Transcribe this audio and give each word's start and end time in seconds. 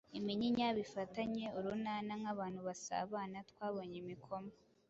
iminyinya 0.19 0.67
bifatanye 0.77 1.45
urunana 1.57 2.11
nk’abantu 2.21 2.59
basabana. 2.67 3.37
Twabonye 3.49 3.95
imikoma 4.03 4.51